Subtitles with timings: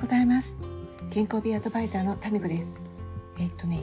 [0.00, 0.54] うございます。
[1.10, 2.66] 健康美アドバイザーのタミコです。
[3.38, 3.80] えっとね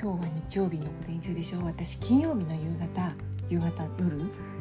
[0.00, 1.64] 今日は日曜日の午前中でしょう。
[1.64, 3.12] 私金曜日の夕方
[3.48, 4.18] 夕方夜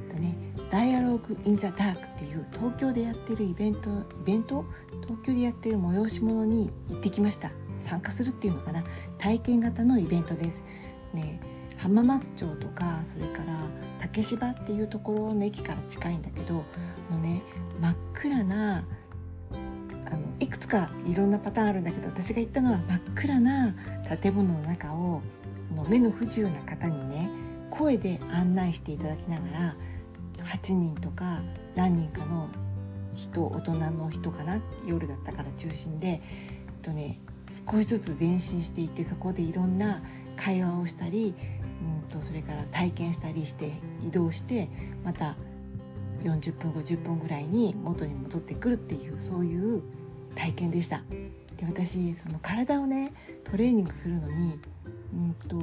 [0.09, 0.35] とね
[0.71, 4.65] ダイアログ・イン・ザ・ダークっていう東京でやってるイベントイベント？
[5.03, 7.51] 東京でやってる催し物に行ってきました。
[7.85, 8.83] 参加するっていうのかな？
[9.19, 10.63] 体験型のイベントです。
[11.13, 11.39] ね
[11.77, 13.55] 浜松町とかそれから
[13.99, 16.65] 竹芝っていうところの駅から近いんだけど
[17.11, 17.43] のね
[17.79, 18.83] 真っ暗な
[20.69, 23.75] かいろんなパターンあるんだけど私が行ったのは真っ暗な
[24.21, 25.21] 建物の中を
[25.75, 27.29] の目の不自由な方にね
[27.71, 29.75] 声で案内していただきながら
[30.45, 31.41] 8人とか
[31.75, 32.49] 何人かの
[33.15, 36.21] 人大人の人かな夜だったから中心で、えっ
[36.81, 37.19] とね、
[37.67, 40.01] 少しずつ前進していってそこでいろんな
[40.37, 41.35] 会話をしたり
[42.03, 44.69] うんとそれから体験したりして移動して
[45.03, 45.35] また
[46.23, 49.83] 40分50分ぐらいに元に戻ってくるっていうそういう
[50.35, 51.03] 体験でした。
[51.57, 53.11] で私その体をね
[53.43, 54.59] トレーニングするのに
[55.13, 55.57] うんと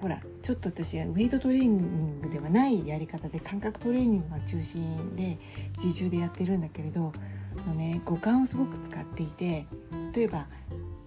[0.00, 5.38] ほらちょっと私はウェイトトレーニングではないやり方で感覚トレーニングが中心で
[5.82, 7.12] 自重でやってるんだけれど
[7.66, 9.66] の、ね、五感をすごく使っていて
[10.14, 10.46] 例えば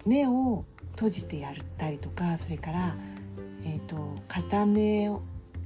[0.05, 2.95] 目を閉じてやったりとかそれから、
[3.63, 5.21] えーと、片目を、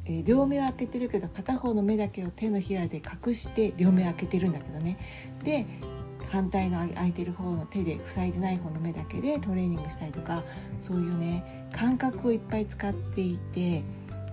[0.06, 4.98] えー、両目を開けてるけど片方の目だけを手のひらで隠して両目を開けてるんだけどね
[5.44, 5.66] で
[6.30, 10.44] 反対の空いてる方の手で塞いでない方の目だけでトレーニングしたりとか
[10.80, 13.84] そういうね感覚をいっぱい使っていて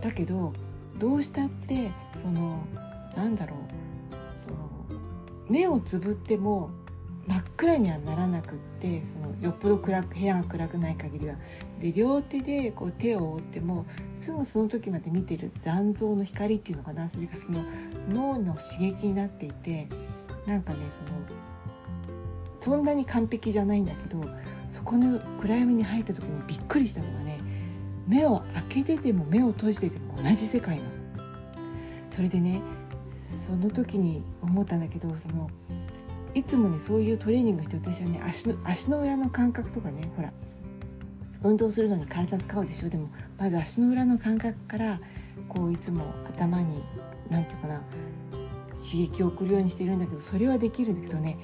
[0.03, 0.53] だけど
[0.98, 1.91] どうしたって
[2.22, 2.65] その
[3.17, 3.59] なんだろう
[4.45, 5.00] その
[5.48, 6.70] 目をつぶっても
[7.27, 11.37] 真っ暗にはならなくってそのよっぽど暗く部屋が暗くない限りは。
[11.81, 13.87] で両手でこう手を覆っても
[14.20, 17.62] すぐその時まで見てる残像の光っていうのかなそれがその
[18.11, 19.89] 脳の刺激になっていて
[20.47, 21.20] なんかねその
[22.64, 24.24] そんなに完璧じゃないんだけど
[24.70, 27.38] そこの暗闇に入った時にびっくりしたのがね
[28.08, 30.88] 目を開けてても目を閉じてても同じ世界なの。
[32.10, 32.62] それでね
[33.47, 35.50] その時に思ったんだけどその
[36.32, 40.32] いつもねそういうトレーニングして私はね足の足の裏の感覚とかねほら
[41.42, 42.88] 運動するのに体使うでしょ？
[42.88, 45.00] でもまず足の裏の感覚から
[45.50, 46.82] こういつも頭に
[47.28, 47.82] 何て言うかな
[48.69, 51.36] 刺激を送るようにしているんだけどそれはできるんだけどね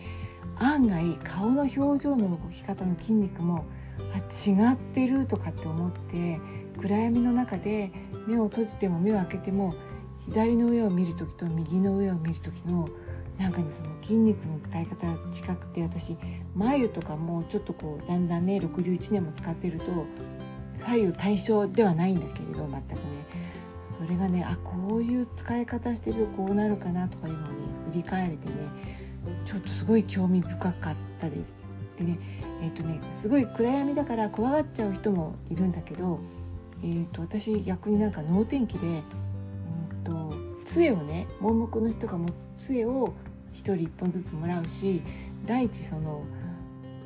[0.60, 3.64] 案外顔の表情の動き方の筋肉も
[4.14, 6.38] あ違ってるとかって思って
[6.78, 7.90] 暗闇の中で
[8.26, 9.74] 目を閉じても目を開けても
[10.26, 12.88] 左の上を見る時と右の上を見る時の
[13.38, 16.18] なんかねその筋肉の使い方が近くて私
[16.54, 19.86] 眉とかもちょっとこうだんだんね61年も使ってると
[20.80, 23.00] 左右対称ではないんだけれど全くね
[23.96, 27.48] それがねあこういう使い方してるとこうなるかなとかいうのをね
[27.90, 28.99] 振り返れてね
[29.44, 31.64] ちょっとすごい興味深かったです。
[31.98, 32.18] でね
[32.62, 36.20] えーとね、すごい暗闇だから怖がっちゃう人もいるんだけど、
[36.82, 39.02] えーと、私逆になんか能天気で、うん
[40.04, 40.34] と、
[40.66, 43.14] 杖をね盲目の人が持つ杖を
[43.54, 45.02] 1人1本ずつもらうし
[45.46, 46.22] 第一その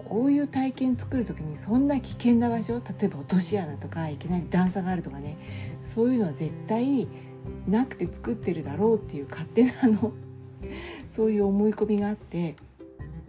[0.04, 5.38] こういう体験作る時にそんな危険な場所例えば落とし穴とかいきなり段差があるとかね
[5.82, 7.06] そういうのは絶対
[7.68, 10.12] なくて作ってるだろうっていう勝手なあの
[11.14, 12.56] そういう思い込みがあって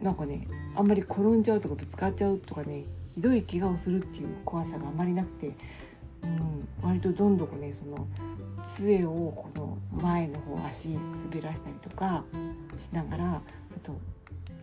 [0.02, 5.52] なんかねあんまり転んじゃうとかぶつかっちゃうとかねひどい怪我をするっていう怖さがあまりなくて、
[6.24, 8.08] うん、割とどんどんねその
[8.76, 12.24] 杖をこの前の方足滑らしたりとか
[12.76, 13.42] しながらあ
[13.84, 13.96] と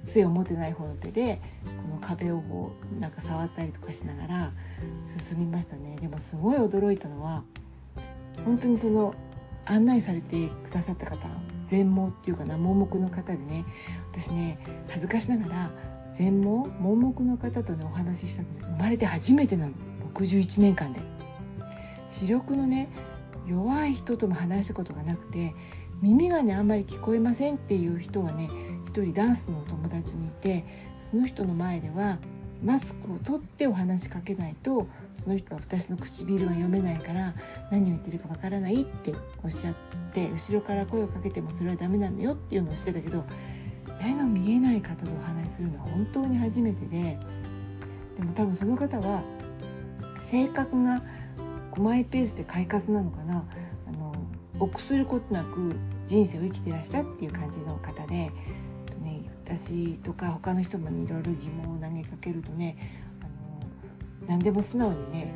[0.05, 4.53] 杖を持てない方の手でこの壁をこうなんか触ったりとかしながら
[5.29, 5.97] 進みましたね。
[6.01, 7.45] でもすごい驚いたのは
[8.45, 9.15] 本当にその
[9.65, 11.29] 案内されてくださった方
[11.65, 13.65] 全盲っていうかな盲目の方でね
[14.11, 14.59] 私ね
[14.89, 15.71] 恥ずかしながら
[16.13, 19.73] 全盲盲目の方とねお話ししたの生まれて初めてなの。
[20.13, 21.01] 61年間で。
[22.11, 22.91] 視力のね
[23.47, 25.55] 弱い人とも話したことがなくて
[26.03, 28.51] 耳がねあんまり聞こえませんっていう人はね
[28.87, 30.65] 一人ダンスのお友達にいて
[31.11, 32.19] その人の前では
[32.65, 37.35] マスクを取ってお話しかけないとその人は私の唇が読めないから
[37.71, 39.75] 何を言ってるかわからないっておっしゃっ
[40.13, 43.25] て後ろから声をかけてもそれはダメなんだよっていうのをしてたけど
[44.01, 47.19] 目の見えない方とお話しするのは本当に初めてで
[48.17, 49.23] でも多分その方は
[50.19, 51.03] 性格が
[51.77, 53.45] マイペースで快活なのかな
[53.89, 54.15] あの
[54.59, 55.75] 臆することなく
[56.07, 58.33] 人生を生きてらしたっていう感じの方で、ね、
[59.45, 62.77] 私とか他の人もねいろいろ疑問を投げかけるとね
[63.21, 65.35] あの何でも素直にね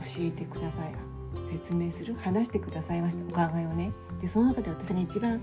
[0.00, 0.94] 教えてください
[1.46, 3.92] 説明する話してくださいましたお考えをね。
[4.20, 5.40] でその中で私が一番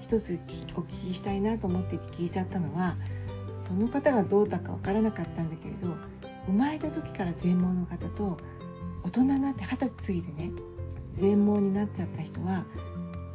[0.00, 0.40] 一つ
[0.76, 2.96] お聞きしたいなと思って聞いちゃったのは
[3.60, 5.94] その方がどうだか分からなかったんだけれど
[6.46, 8.38] 生まれた時から全盲の方と
[9.02, 10.50] 大人になって二十歳過ぎてね
[11.10, 12.64] 全盲になっちゃった人は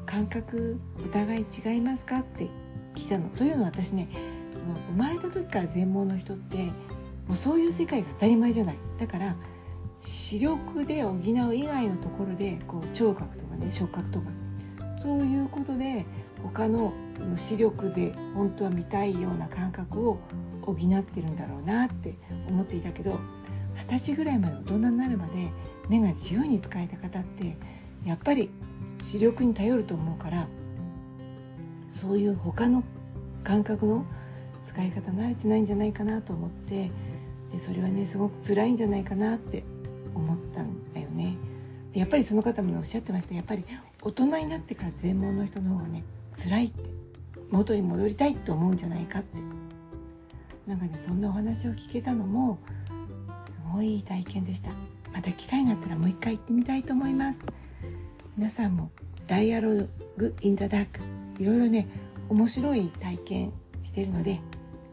[0.05, 2.49] 感覚お互い違いますかって
[2.95, 3.29] 聞いたの。
[3.29, 4.09] というのは私ね
[4.91, 6.57] 生まれた時から全盲の人って
[7.27, 8.75] もうそういう世界が当たり前じゃない。
[8.99, 9.35] だから
[10.01, 11.19] 視力で補う
[11.55, 14.29] 以外のところでこう聴覚とかね触覚とか
[15.01, 16.05] そういうことで
[16.41, 16.93] 他の
[17.35, 20.19] 視力で本当は見たいような感覚を
[20.61, 22.15] 補ってるんだろうなって
[22.47, 23.19] 思っていたけど
[23.89, 25.49] 二十歳ぐらいまで大人になるまで
[25.89, 27.57] 目が自由に使えた方って
[28.05, 28.49] やっぱり
[29.01, 30.47] 視力に頼ると思うから
[31.87, 32.83] そういう他の
[33.43, 34.05] 感覚の
[34.69, 36.91] 使い方慣れてないんじゃないかなと思って
[37.51, 39.63] でそれはねすごく辛いんじゃないかなって
[40.13, 41.37] 思ったんだよね。
[41.91, 43.33] でやっぱりその方も、おっしゃってました。
[43.33, 43.65] やっぱり
[44.03, 46.03] 大人になってから全盲の人の方がね
[46.43, 46.89] 辛いって
[47.49, 49.39] 元に戻りたいって思うんじゃないかって。
[50.67, 52.59] なんかねそんなお話を聞けたのも
[53.43, 54.69] すごいいい体験でした。
[55.11, 57.43] また機会があったらもう一回行ってみたいと思います。
[58.37, 58.91] 皆さんも
[59.25, 60.99] ダイアログインダダーク
[61.41, 61.87] いろいろね
[62.29, 64.39] 面白い体験してるので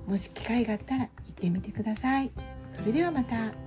[0.06, 2.30] もし機会があったら行ってみてください
[2.76, 3.65] それではまた。